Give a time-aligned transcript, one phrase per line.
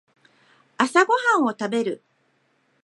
[0.79, 2.01] 朝ごはんを食べる